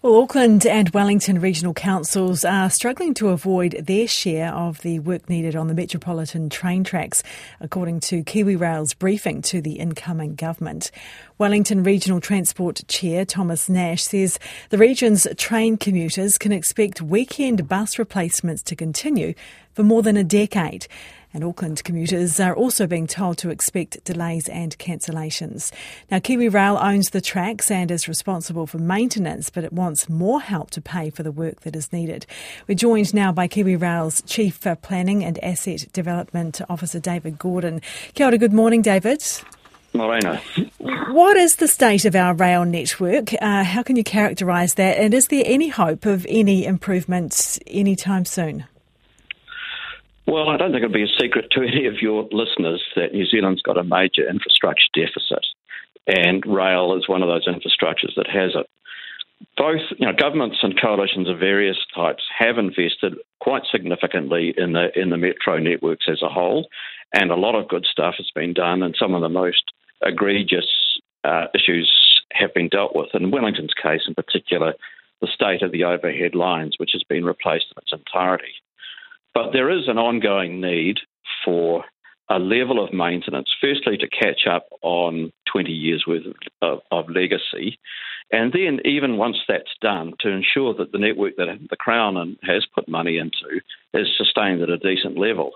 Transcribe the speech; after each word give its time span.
Well, 0.00 0.22
Auckland 0.22 0.64
and 0.64 0.90
Wellington 0.90 1.40
regional 1.40 1.74
councils 1.74 2.44
are 2.44 2.70
struggling 2.70 3.14
to 3.14 3.30
avoid 3.30 3.72
their 3.84 4.06
share 4.06 4.54
of 4.54 4.80
the 4.82 5.00
work 5.00 5.28
needed 5.28 5.56
on 5.56 5.66
the 5.66 5.74
metropolitan 5.74 6.50
train 6.50 6.84
tracks, 6.84 7.24
according 7.58 7.98
to 8.00 8.22
KiwiRail's 8.22 8.94
briefing 8.94 9.42
to 9.42 9.60
the 9.60 9.72
incoming 9.72 10.36
government. 10.36 10.92
Wellington 11.36 11.82
Regional 11.82 12.20
Transport 12.20 12.82
Chair 12.86 13.24
Thomas 13.24 13.68
Nash 13.68 14.04
says 14.04 14.38
the 14.70 14.78
region's 14.78 15.26
train 15.36 15.76
commuters 15.76 16.38
can 16.38 16.52
expect 16.52 17.02
weekend 17.02 17.66
bus 17.66 17.98
replacements 17.98 18.62
to 18.62 18.76
continue 18.76 19.34
for 19.72 19.82
more 19.82 20.02
than 20.02 20.16
a 20.16 20.22
decade. 20.22 20.86
And 21.34 21.44
Auckland 21.44 21.84
commuters 21.84 22.40
are 22.40 22.54
also 22.54 22.86
being 22.86 23.06
told 23.06 23.38
to 23.38 23.50
expect 23.50 24.02
delays 24.04 24.48
and 24.48 24.76
cancellations. 24.78 25.72
Now, 26.10 26.18
KiwiRail 26.18 26.82
owns 26.82 27.10
the 27.10 27.20
tracks 27.20 27.70
and 27.70 27.90
is 27.90 28.08
responsible 28.08 28.66
for 28.66 28.78
maintenance, 28.78 29.50
but 29.50 29.64
it 29.64 29.72
wants 29.72 30.08
more 30.08 30.40
help 30.40 30.70
to 30.70 30.80
pay 30.80 31.10
for 31.10 31.22
the 31.22 31.32
work 31.32 31.60
that 31.60 31.76
is 31.76 31.92
needed. 31.92 32.26
We're 32.66 32.76
joined 32.76 33.12
now 33.12 33.30
by 33.30 33.46
KiwiRail's 33.46 34.22
Chief 34.22 34.56
for 34.56 34.74
Planning 34.74 35.24
and 35.24 35.42
Asset 35.44 35.86
Development 35.92 36.60
Officer, 36.70 36.98
David 36.98 37.38
Gordon. 37.38 37.82
Kia 38.14 38.26
ora, 38.26 38.38
good 38.38 38.54
morning, 38.54 38.80
David. 38.80 39.22
Morena. 39.94 40.40
What 40.78 41.36
is 41.36 41.56
the 41.56 41.68
state 41.68 42.04
of 42.04 42.14
our 42.14 42.34
rail 42.34 42.64
network? 42.64 43.32
Uh, 43.40 43.64
how 43.64 43.82
can 43.82 43.96
you 43.96 44.04
characterise 44.04 44.74
that? 44.76 44.98
And 44.98 45.14
is 45.14 45.28
there 45.28 45.42
any 45.46 45.68
hope 45.68 46.06
of 46.06 46.26
any 46.28 46.64
improvements 46.64 47.58
anytime 47.66 48.24
soon? 48.24 48.64
Well, 50.28 50.50
I 50.50 50.58
don't 50.58 50.72
think 50.72 50.84
it'll 50.84 50.92
be 50.92 51.04
a 51.04 51.18
secret 51.18 51.46
to 51.52 51.62
any 51.62 51.86
of 51.86 52.02
your 52.02 52.28
listeners 52.30 52.84
that 52.94 53.14
New 53.14 53.24
Zealand's 53.24 53.62
got 53.62 53.78
a 53.78 53.82
major 53.82 54.28
infrastructure 54.28 54.84
deficit, 54.92 55.46
and 56.06 56.44
rail 56.44 56.94
is 56.98 57.08
one 57.08 57.22
of 57.22 57.28
those 57.28 57.48
infrastructures 57.48 58.14
that 58.14 58.28
has 58.28 58.50
it. 58.54 58.66
Both, 59.56 59.80
you 59.96 60.06
know, 60.06 60.12
governments 60.12 60.58
and 60.62 60.78
coalitions 60.78 61.30
of 61.30 61.38
various 61.38 61.78
types 61.94 62.24
have 62.38 62.58
invested 62.58 63.14
quite 63.40 63.62
significantly 63.72 64.52
in 64.54 64.74
the 64.74 64.88
in 64.94 65.08
the 65.08 65.16
metro 65.16 65.56
networks 65.58 66.04
as 66.10 66.20
a 66.20 66.28
whole, 66.28 66.68
and 67.14 67.30
a 67.30 67.36
lot 67.36 67.54
of 67.54 67.66
good 67.66 67.86
stuff 67.90 68.16
has 68.18 68.30
been 68.34 68.52
done, 68.52 68.82
and 68.82 68.94
some 68.98 69.14
of 69.14 69.22
the 69.22 69.30
most 69.30 69.72
egregious 70.04 71.00
uh, 71.24 71.46
issues 71.54 71.90
have 72.32 72.52
been 72.52 72.68
dealt 72.68 72.94
with. 72.94 73.08
In 73.14 73.30
Wellington's 73.30 73.72
case, 73.82 74.02
in 74.06 74.14
particular, 74.14 74.74
the 75.22 75.28
state 75.32 75.62
of 75.62 75.72
the 75.72 75.84
overhead 75.84 76.34
lines, 76.34 76.74
which 76.76 76.90
has 76.92 77.02
been 77.02 77.24
replaced 77.24 77.72
in 77.74 77.80
its 77.80 77.94
entirety. 77.94 78.52
But 79.38 79.52
there 79.52 79.70
is 79.70 79.86
an 79.86 79.98
ongoing 79.98 80.60
need 80.60 80.96
for 81.44 81.84
a 82.28 82.40
level 82.40 82.84
of 82.84 82.92
maintenance, 82.92 83.48
firstly, 83.60 83.96
to 83.96 84.08
catch 84.08 84.48
up 84.50 84.66
on 84.82 85.32
20 85.52 85.70
years 85.70 86.04
worth 86.08 86.24
of, 86.60 86.80
of, 86.90 87.08
legacy, 87.08 87.78
and 88.32 88.52
then, 88.52 88.80
even 88.84 89.16
once 89.16 89.36
that's 89.46 89.70
done, 89.80 90.14
to 90.20 90.28
ensure 90.28 90.74
that 90.74 90.90
the 90.90 90.98
network 90.98 91.36
that 91.36 91.46
the 91.70 91.76
Crown 91.76 92.36
has 92.42 92.66
put 92.74 92.88
money 92.88 93.16
into 93.16 93.60
is 93.94 94.08
sustained 94.18 94.60
at 94.60 94.70
a 94.70 94.76
decent 94.76 95.16
level. 95.16 95.52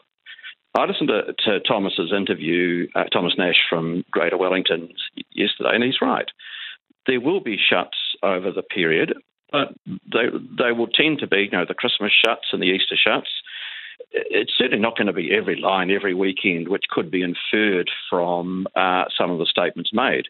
I 0.77 0.84
listened 0.84 1.08
to, 1.08 1.34
to 1.47 1.60
Thomas's 1.60 2.12
interview, 2.16 2.86
uh, 2.94 3.05
Thomas 3.12 3.34
Nash 3.36 3.60
from 3.69 4.05
Greater 4.12 4.38
Wellington 4.38 4.91
yesterday, 5.33 5.70
and 5.75 5.83
he's 5.83 6.00
right. 6.00 6.28
There 7.08 7.20
will 7.20 7.41
be 7.41 7.58
shuts 7.58 7.98
over 8.22 8.53
the 8.53 8.62
period, 8.62 9.14
but 9.50 9.75
they, 9.86 10.27
they 10.56 10.70
will 10.70 10.86
tend 10.86 11.19
to 11.19 11.27
be, 11.27 11.48
you 11.50 11.58
know, 11.58 11.64
the 11.66 11.75
Christmas 11.75 12.12
shuts 12.25 12.47
and 12.53 12.62
the 12.62 12.66
Easter 12.66 12.97
shuts 12.97 13.28
it's 14.11 14.53
certainly 14.56 14.81
not 14.81 14.97
going 14.97 15.06
to 15.06 15.12
be 15.12 15.34
every 15.34 15.61
line 15.61 15.91
every 15.91 16.14
weekend, 16.14 16.69
which 16.69 16.84
could 16.91 17.11
be 17.11 17.22
inferred 17.22 17.91
from 18.11 18.67
uh, 18.77 19.05
some 19.17 19.31
of 19.31 19.39
the 19.39 19.47
statements 19.47 19.91
made. 19.92 20.27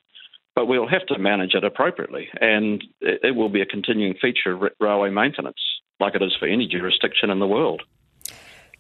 But 0.55 0.67
we'll 0.67 0.89
have 0.89 1.07
to 1.07 1.19
manage 1.19 1.55
it 1.55 1.65
appropriately, 1.65 2.29
and 2.41 2.85
it, 3.01 3.35
will 3.35 3.49
be 3.49 3.63
a 3.63 3.67
continuing 3.67 4.15
feature 4.21 4.53
of 4.53 4.73
railway 4.79 5.09
maintenance, 5.09 5.57
like 5.99 6.15
it 6.15 6.23
is 6.23 6.37
for 6.39 6.47
any 6.47 6.69
jurisdiction 6.69 7.31
in 7.31 7.39
the 7.39 7.47
world. 7.47 7.83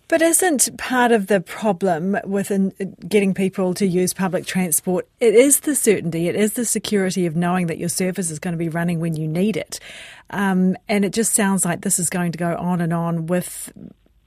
But 0.08 0.20
isn't 0.20 0.76
part 0.76 1.10
of 1.10 1.28
the 1.28 1.40
problem 1.40 2.18
with 2.24 2.52
getting 3.08 3.32
people 3.32 3.72
to 3.72 3.86
use 3.86 4.12
public 4.12 4.44
transport? 4.44 5.08
It 5.20 5.34
is 5.34 5.60
the 5.60 5.74
certainty, 5.74 6.28
it 6.28 6.36
is 6.36 6.52
the 6.52 6.66
security 6.66 7.24
of 7.24 7.34
knowing 7.34 7.68
that 7.68 7.78
your 7.78 7.88
service 7.88 8.30
is 8.30 8.38
going 8.38 8.52
to 8.52 8.58
be 8.58 8.68
running 8.68 9.00
when 9.00 9.16
you 9.16 9.26
need 9.26 9.56
it. 9.56 9.80
Um, 10.28 10.76
and 10.86 11.06
it 11.06 11.14
just 11.14 11.32
sounds 11.32 11.64
like 11.64 11.80
this 11.80 11.98
is 11.98 12.10
going 12.10 12.32
to 12.32 12.38
go 12.38 12.54
on 12.56 12.82
and 12.82 12.92
on 12.92 13.24
with 13.24 13.72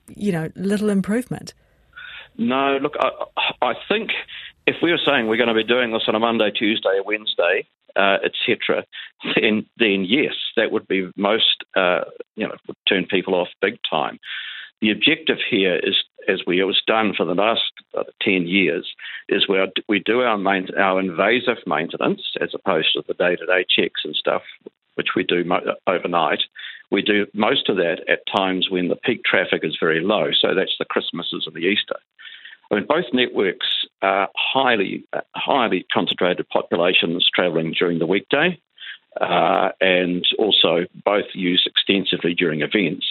you 0.08 0.32
know, 0.32 0.50
little 0.56 0.90
improvement? 0.90 1.54
No, 2.38 2.78
look, 2.82 2.96
I, 3.00 3.10
I 3.62 3.74
think 3.88 4.12
if 4.68 4.76
we 4.82 4.92
were 4.92 5.00
saying 5.06 5.28
we're 5.28 5.38
going 5.38 5.50
to 5.50 5.54
be 5.54 5.64
doing 5.64 5.92
this 5.92 6.04
on 6.08 6.16
a 6.16 6.20
Monday, 6.20 6.52
Tuesday, 6.52 7.00
Wednesday, 7.04 7.68
uh, 7.96 8.18
etc., 8.24 8.86
then 9.36 9.66
then 9.78 10.06
yes, 10.08 10.34
that 10.58 10.72
would 10.72 10.88
be 10.88 11.10
most 11.16 11.64
uh, 11.76 12.02
you 12.36 12.48
know 12.48 12.56
would 12.68 12.78
turn 12.88 13.06
people 13.06 13.36
off 13.36 13.48
big 13.62 13.78
time. 13.90 14.20
The 14.82 14.92
objective 14.92 15.38
here 15.50 15.78
is, 15.78 15.96
as 16.28 16.42
we 16.46 16.62
was 16.64 16.82
done 16.86 17.14
for 17.16 17.26
the 17.26 17.34
last 17.34 17.72
uh, 17.98 18.04
ten 18.22 18.48
years, 18.48 18.94
is 19.30 19.48
where 19.48 19.68
we 19.88 20.00
do 20.00 20.22
our 20.22 20.38
main, 20.38 20.68
our 20.78 21.00
invasive 21.00 21.58
maintenance 21.66 22.22
as 22.42 22.50
opposed 22.54 22.90
to 22.94 23.04
the 23.08 23.14
day 23.14 23.36
to 23.36 23.46
day 23.46 23.66
checks 23.70 24.02
and 24.04 24.16
stuff, 24.16 24.42
which 24.96 25.10
we 25.16 25.24
do 25.24 25.44
mo- 25.46 25.76
overnight. 25.88 26.44
We 26.96 27.02
do 27.02 27.28
most 27.34 27.68
of 27.68 27.76
that 27.76 27.98
at 28.08 28.20
times 28.34 28.70
when 28.72 28.88
the 28.88 28.96
peak 28.96 29.26
traffic 29.26 29.66
is 29.66 29.76
very 29.78 30.00
low, 30.00 30.30
so 30.32 30.56
that's 30.56 30.78
the 30.80 30.86
Christmases 30.86 31.44
and 31.46 31.54
the 31.54 31.68
Easter. 31.68 31.98
I 32.72 32.76
mean, 32.76 32.86
both 32.88 33.04
networks 33.12 33.66
are 34.02 34.30
highly, 34.34 35.04
highly 35.36 35.86
concentrated 35.94 36.48
populations 36.48 37.28
travelling 37.36 37.76
during 37.78 38.00
the 38.00 38.06
weekday, 38.06 38.62
uh, 39.20 39.72
and 39.82 40.26
also 40.40 40.86
both 41.04 41.26
used 41.34 41.68
extensively 41.68 42.34
during 42.34 42.62
events, 42.62 43.06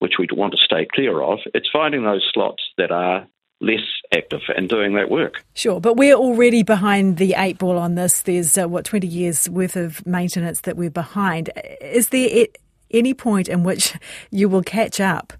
which 0.00 0.14
we 0.18 0.26
want 0.32 0.54
to 0.54 0.58
stay 0.58 0.88
clear 0.92 1.22
of. 1.22 1.38
It's 1.54 1.68
finding 1.72 2.02
those 2.02 2.28
slots 2.34 2.64
that 2.76 2.90
are 2.90 3.24
less 3.60 3.86
active 4.16 4.42
and 4.56 4.68
doing 4.68 4.94
that 4.94 5.10
work. 5.10 5.44
Sure, 5.54 5.80
but 5.80 5.96
we're 5.96 6.14
already 6.14 6.64
behind 6.64 7.18
the 7.18 7.34
eight 7.38 7.58
ball 7.58 7.78
on 7.78 7.94
this. 7.94 8.22
There's, 8.22 8.58
uh, 8.58 8.68
what, 8.68 8.84
20 8.84 9.06
years 9.06 9.48
worth 9.48 9.76
of 9.76 10.04
maintenance 10.04 10.62
that 10.62 10.76
we're 10.76 10.90
behind. 10.90 11.50
Is 11.80 12.08
there 12.08 12.48
any 12.90 13.14
point 13.14 13.48
in 13.48 13.62
which 13.62 13.94
you 14.30 14.48
will 14.48 14.62
catch 14.62 15.00
up? 15.00 15.32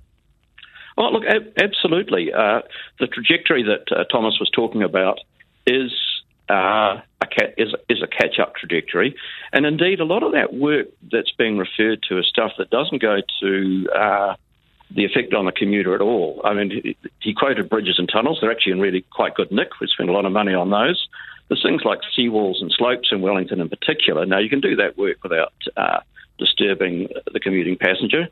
Oh, 0.97 1.11
look, 1.11 1.23
absolutely. 1.57 2.33
Uh, 2.33 2.63
the 2.99 3.07
trajectory 3.07 3.63
that 3.63 3.97
uh, 3.97 4.05
Thomas 4.11 4.39
was 4.41 4.51
talking 4.51 4.83
about 4.83 5.21
is 5.65 5.93
uh, 6.51 7.01
a 7.21 7.27
is, 7.57 7.75
is 7.89 8.03
a 8.03 8.07
catch 8.07 8.39
up 8.41 8.57
trajectory, 8.57 9.15
and 9.53 9.65
indeed, 9.65 10.01
a 10.01 10.05
lot 10.05 10.23
of 10.23 10.33
that 10.33 10.55
work 10.55 10.89
that's 11.13 11.31
being 11.39 11.59
referred 11.59 12.03
to 12.09 12.19
is 12.19 12.27
stuff 12.27 12.53
that 12.59 12.71
doesn't 12.71 13.01
go 13.01 13.19
to 13.41 13.89
uh, 13.95 14.35
the 14.91 15.05
effect 15.05 15.35
on 15.35 15.45
the 15.45 15.53
commuter 15.53 15.95
at 15.95 16.01
all. 16.01 16.41
I 16.45 16.55
mean, 16.55 16.71
he, 16.71 16.97
he, 17.21 17.35
quoted 17.35 17.69
bridges 17.69 17.99
and 17.99 18.09
tunnels. 18.11 18.39
They're 18.41 18.51
actually 18.51 18.73
in 18.73 18.81
really 18.81 19.05
quite 19.13 19.35
good 19.35 19.53
nick. 19.53 19.69
We 19.81 19.87
spend 19.87 20.09
a 20.09 20.13
lot 20.13 20.25
of 20.25 20.33
money 20.33 20.55
on 20.55 20.71
those. 20.71 21.07
There's 21.49 21.63
things 21.63 21.83
like 21.85 22.01
seawalls 22.17 22.61
and 22.61 22.73
slopes 22.77 23.09
in 23.11 23.21
Wellington 23.21 23.61
in 23.61 23.69
particular. 23.69 24.27
Now, 24.27 24.39
you 24.39 24.49
can 24.49 24.61
do 24.61 24.77
that 24.77 24.99
work 24.99 25.23
without 25.23 25.53
uh, 25.77 26.01
disturbing 26.39 27.09
the 27.33 27.41
commuting 27.41 27.77
passenger. 27.77 28.29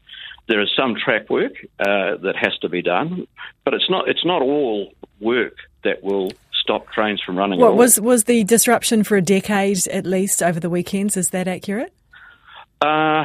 There 0.49 0.61
is 0.61 0.71
some 0.77 0.95
track 0.95 1.29
work 1.29 1.53
uh, 1.81 2.17
that 2.23 2.35
has 2.41 2.57
to 2.59 2.69
be 2.69 2.83
done, 2.83 3.27
but 3.65 3.75
it's 3.75 3.91
not 3.91 4.09
it's 4.09 4.25
not 4.25 4.43
all 4.43 4.93
work 5.21 5.57
that 5.83 6.03
will 6.03 6.33
stop 6.53 6.91
trains 6.93 7.21
from 7.25 7.37
running. 7.37 7.61
What 7.61 7.77
was 7.77 8.01
was 8.01 8.25
the 8.25 8.45
disruption 8.45 9.05
for 9.05 9.17
a 9.17 9.23
decade 9.23 9.87
at 9.89 10.07
least 10.07 10.43
over 10.43 10.61
the 10.61 10.71
weekends? 10.71 11.17
Is 11.17 11.31
that 11.31 11.49
accurate? 11.49 11.93
Uh, 12.81 13.25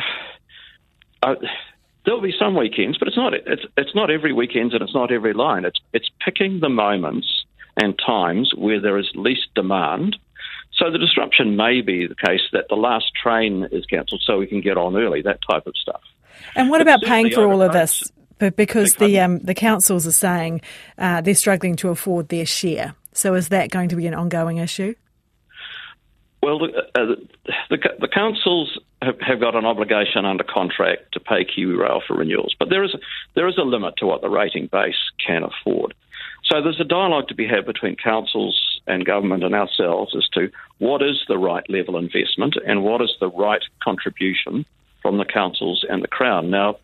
uh, 1.22 1.36
there'll 2.06 2.22
be 2.22 2.34
some 2.38 2.56
weekends, 2.56 2.98
but 2.98 3.08
it's 3.08 3.18
not 3.18 3.34
it's 3.34 3.63
it's 3.78 3.96
not 3.96 4.09
every 4.09 4.34
weekend 4.34 4.74
and 4.74 4.81
it's 4.81 4.94
not 4.94 5.12
every 5.12 5.34
line. 5.34 5.66
It's 5.66 5.80
it's 5.94 6.09
picking 6.24 6.59
the 6.59 6.69
moments 6.69 7.46
and 7.78 7.98
times 8.06 8.53
where 8.56 8.80
there 8.80 8.98
is 8.98 9.09
least 9.16 9.53
demand 9.56 10.18
so 10.81 10.90
the 10.90 10.97
disruption 10.97 11.56
may 11.56 11.81
be 11.81 12.08
the 12.08 12.16
case 12.16 12.42
that 12.53 12.66
the 12.69 12.75
last 12.75 13.12
train 13.22 13.68
is 13.72 13.86
cancelled 13.86 14.24
so 14.25 14.40
we 14.40 14.47
can 14.47 14.62
get 14.62 14.78
on 14.78 14.96
early, 14.96 15.22
that 15.22 15.40
type 15.47 15.68
of 15.68 15.75
stuff. 15.78 16.02
And 16.56 16.69
what 16.69 16.80
but 16.80 16.88
about 16.88 17.01
paying 17.04 17.30
for 17.30 17.45
all 17.45 17.62
of 17.62 17.72
this? 17.72 18.12
But 18.39 18.56
because 18.56 18.95
the 18.95 19.19
um, 19.19 19.38
the 19.39 19.54
councils 19.54 20.07
are 20.07 20.12
saying 20.12 20.62
uh, 20.98 21.22
they're 21.22 21.36
struggling 21.36 21.75
to 21.78 21.89
afford 21.89 22.30
their 22.30 22.48
share, 22.48 22.95
so 23.13 23.36
is 23.36 23.50
that 23.50 23.69
going 23.69 23.89
to 23.89 23.95
be 23.95 24.07
an 24.07 24.16
ongoing 24.16 24.57
issue? 24.57 24.95
Well, 26.42 26.57
the, 26.57 26.69
uh, 26.95 27.16
the, 27.69 27.78
the, 28.00 28.07
councils 28.07 28.80
have, 29.04 29.22
have, 29.22 29.39
got 29.39 29.56
an 29.56 29.63
obligation 29.63 30.25
under 30.25 30.44
contract 30.44 31.12
to 31.12 31.19
pay 31.19 31.45
KiwiRail 31.45 32.01
for 32.07 32.18
renewals, 32.18 32.56
but 32.57 32.69
there 32.69 32.83
is 32.83 32.95
a, 32.95 33.00
there 33.36 33.48
is 33.48 33.60
a 33.60 33.62
limit 33.62 33.98
to 33.98 34.07
what 34.07 34.22
the 34.22 34.30
rating 34.30 34.66
base 34.66 34.95
can 35.24 35.44
afford. 35.44 35.94
So 36.45 36.60
there's 36.63 36.80
a 36.80 36.83
dialogue 36.83 37.28
to 37.28 37.36
be 37.36 37.45
had 37.45 37.68
between 37.68 37.95
councils 37.95 38.70
and 38.88 39.06
government 39.06 39.44
and 39.44 39.56
ourselves 39.56 40.16
as 40.16 40.28
to 40.30 40.50
what 40.80 41.01
is 41.01 41.22
the 41.28 41.38
right 41.38 41.68
level 41.69 41.98
investment 41.98 42.56
and 42.66 42.83
what 42.83 43.01
is 43.01 43.13
the 43.19 43.30
right 43.30 43.63
contribution 43.83 44.66
from 45.01 45.18
the 45.18 45.25
councils 45.25 45.86
and 45.88 46.04
the 46.04 46.07
Crown. 46.07 46.50
Now, 46.50 46.78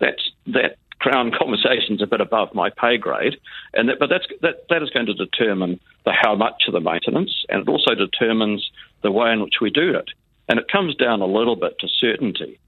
that's 0.00 0.30
that 0.46 0.76
Crown 0.98 1.32
conversation's 1.38 2.02
a 2.02 2.06
bit 2.06 2.20
above 2.20 2.54
my 2.54 2.70
pay 2.70 2.96
grade, 2.96 3.36
and 3.74 3.88
that, 3.88 3.98
but 3.98 4.08
that's 4.08 4.26
that, 4.42 4.66
that 4.68 4.82
is 4.82 4.90
going 4.90 5.06
to 5.06 5.14
determine 5.14 5.80
the 6.04 6.12
how 6.12 6.34
much 6.34 6.64
of 6.66 6.72
the 6.72 6.80
maintenance, 6.80 7.44
and 7.48 7.62
it 7.62 7.68
also 7.68 7.94
determines 7.94 8.70
the 9.02 9.10
way 9.10 9.32
in 9.32 9.42
which 9.42 9.56
we 9.60 9.70
do 9.70 9.94
it. 9.94 10.10
And 10.48 10.58
it 10.58 10.70
comes 10.70 10.96
down 10.96 11.20
a 11.20 11.26
little 11.26 11.54
bit 11.54 11.78
to 11.78 11.88
certainty 11.88 12.58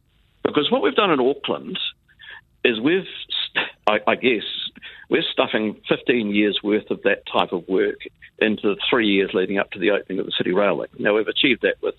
Because 0.44 0.70
what 0.70 0.82
we've 0.82 0.94
done 0.94 1.10
in 1.10 1.18
Auckland 1.18 1.78
is 2.64 2.80
we've, 2.80 3.08
I, 3.88 3.98
I 4.06 4.14
guess, 4.14 4.44
we're 5.12 5.22
stuffing 5.30 5.78
15 5.90 6.34
years 6.34 6.60
worth 6.64 6.90
of 6.90 7.02
that 7.02 7.26
type 7.30 7.52
of 7.52 7.68
work 7.68 7.98
into 8.38 8.62
the 8.62 8.80
three 8.88 9.06
years 9.06 9.32
leading 9.34 9.58
up 9.58 9.70
to 9.72 9.78
the 9.78 9.90
opening 9.90 10.18
of 10.18 10.24
the 10.24 10.32
City 10.32 10.54
Rail 10.54 10.78
Link. 10.78 10.98
Now, 10.98 11.14
we've 11.14 11.28
achieved 11.28 11.60
that 11.62 11.74
with 11.82 11.94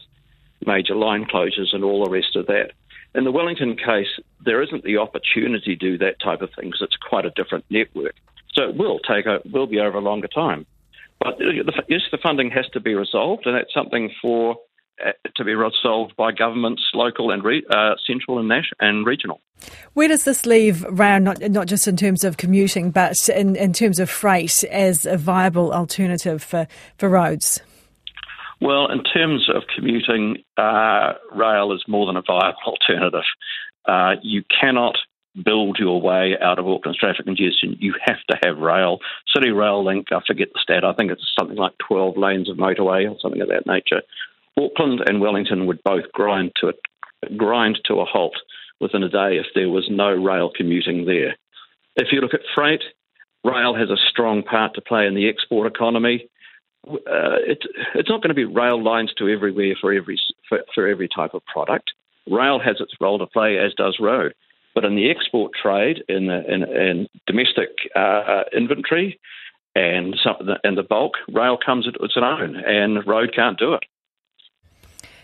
major 0.66 0.96
line 0.96 1.26
closures 1.26 1.74
and 1.74 1.84
all 1.84 2.04
the 2.04 2.10
rest 2.10 2.36
of 2.36 2.48
that. 2.48 2.72
In 3.14 3.24
the 3.24 3.32
Wellington 3.32 3.78
case, 3.78 4.08
there 4.44 4.64
isn't 4.64 4.84
the 4.84 4.98
opportunity 4.98 5.76
to 5.76 5.92
do 5.92 6.00
that 6.00 6.20
type 6.20 6.42
of 6.42 6.50
thing 6.56 6.70
because 6.70 6.82
it's 6.82 6.98
quite 7.08 7.28
a 7.28 7.30
different 7.30 7.66
network. 7.70 8.16
So 8.56 8.64
it 8.64 8.76
will 8.76 8.98
take 8.98 9.28
a, 9.28 9.42
will 9.46 9.68
be 9.68 9.80
over 9.80 10.00
a 10.00 10.02
longer 10.02 10.28
time. 10.28 10.66
But 11.20 11.38
yes, 11.88 12.02
the 12.12 12.18
funding 12.18 12.50
has 12.50 12.66
to 12.74 12.80
be 12.80 12.96
resolved, 12.96 13.46
and 13.46 13.56
that's 13.56 13.74
something 13.76 14.12
for 14.24 14.54
uh, 14.54 14.56
to 15.36 15.44
be 15.44 15.56
resolved 15.56 16.16
by 16.16 16.32
governments, 16.32 16.84
local 16.94 17.32
and 17.32 17.44
re, 17.44 17.64
uh, 17.70 17.96
central 18.06 18.40
and 18.40 18.48
national 18.48 18.78
and 18.80 19.06
regional. 19.06 19.42
Where 19.94 20.08
does 20.08 20.24
this 20.24 20.46
leave 20.46 20.84
rail, 20.84 21.20
not 21.20 21.40
not 21.42 21.68
just 21.68 21.88
in 21.88 21.98
terms 21.98 22.24
of 22.24 22.38
commuting, 22.38 22.92
but 22.92 23.30
in, 23.30 23.56
in 23.56 23.74
terms 23.74 24.00
of 24.00 24.10
freight 24.10 24.64
as 24.66 25.06
a 25.06 25.18
viable 25.18 25.74
alternative 25.74 26.44
for, 26.44 26.68
for 26.98 27.10
roads? 27.10 27.62
Well, 28.62 28.90
in 28.92 29.04
terms 29.04 29.50
of 29.54 29.64
commuting, 29.76 30.38
uh, 30.58 31.14
rail 31.34 31.74
is 31.74 31.84
more 31.88 32.06
than 32.08 32.18
a 32.18 32.22
viable 32.22 32.60
alternative. 32.66 33.26
Uh, 33.86 34.16
you 34.22 34.44
cannot 34.62 34.96
build 35.44 35.78
your 35.80 36.00
way 36.00 36.36
out 36.40 36.60
of 36.60 36.68
Auckland's 36.68 37.00
traffic 37.00 37.26
congestion. 37.26 37.76
You 37.80 37.96
have 38.06 38.20
to 38.30 38.38
have 38.46 38.58
rail. 38.58 39.00
City 39.36 39.50
Rail 39.50 39.84
Link, 39.84 40.08
I 40.12 40.20
forget 40.26 40.50
the 40.54 40.60
stat, 40.62 40.86
I 40.86 40.94
think 40.94 41.12
it's 41.12 41.24
something 41.38 41.58
like 41.58 41.74
12 41.88 42.18
lanes 42.18 42.50
of 42.50 42.58
motorway 42.58 43.10
or 43.10 43.18
something 43.20 43.42
of 43.42 43.50
that 43.50 43.66
nature. 43.66 44.04
Auckland 44.64 45.02
and 45.06 45.22
Wellington 45.22 45.66
would 45.68 45.84
both 45.84 46.12
grind 46.14 46.52
to 46.62 46.70
a, 46.70 47.36
grind 47.36 47.80
to 47.86 47.96
a 47.96 48.06
halt 48.06 48.36
within 48.80 49.04
a 49.04 49.10
day 49.10 49.38
if 49.38 49.48
there 49.56 49.70
was 49.70 49.88
no 49.90 50.10
rail 50.12 50.52
commuting 50.56 51.06
there. 51.06 51.36
If 51.96 52.12
you 52.12 52.22
look 52.22 52.34
at 52.34 52.42
freight, 52.54 52.82
rail 53.44 53.76
has 53.76 53.90
a 53.90 53.98
strong 54.10 54.44
part 54.44 54.74
to 54.76 54.82
play 54.82 55.06
in 55.06 55.16
the 55.16 55.30
export 55.30 55.68
economy. 55.68 56.28
Uh, 56.88 57.40
it, 57.48 57.60
it's 57.96 58.10
not 58.10 58.22
going 58.22 58.30
to 58.30 58.34
be 58.34 58.46
rail 58.46 58.82
lines 58.82 59.14
to 59.18 59.30
everywhere 59.30 59.76
for 59.80 59.94
every 59.94 60.20
for, 60.50 60.60
for 60.74 60.88
every 60.88 61.08
type 61.08 61.34
of 61.34 61.46
product. 61.46 61.92
Rail 62.30 62.60
has 62.60 62.78
its 62.80 62.94
role 63.00 63.20
to 63.20 63.28
play, 63.28 63.58
as 63.58 63.74
does 63.74 63.98
road. 64.00 64.34
But 64.76 64.86
in 64.86 64.96
the 64.96 65.10
export 65.10 65.52
trade, 65.62 66.04
in 66.10 66.28
the 66.28 66.44
in, 66.52 66.64
in 66.64 67.08
domestic 67.28 67.70
uh, 67.96 68.44
inventory, 68.56 69.20
and 69.76 70.16
some, 70.24 70.36
and 70.64 70.78
the 70.78 70.84
bulk, 70.84 71.14
rail 71.32 71.58
comes 71.64 71.88
at 71.88 71.96
its 72.02 72.16
own, 72.18 72.56
and 72.58 73.06
road 73.08 73.32
can't 73.36 73.58
do 73.58 73.74
it. 73.74 73.84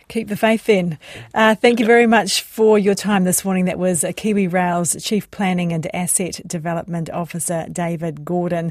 Keep 0.10 0.28
the 0.28 0.36
faith 0.36 0.66
then. 0.66 0.98
Uh, 1.36 1.54
thank 1.54 1.80
you 1.80 1.86
very 1.86 2.08
much 2.08 2.42
for 2.42 2.80
your 2.80 2.96
time 2.96 3.26
this 3.26 3.46
morning. 3.46 3.66
That 3.66 3.78
was 3.78 4.02
KiwiRail's 4.02 5.04
Chief 5.04 5.30
Planning 5.30 5.72
and 5.72 5.88
Asset 5.96 6.42
Development 6.48 7.12
Officer, 7.12 7.68
David 7.72 8.26
Gordon. 8.26 8.68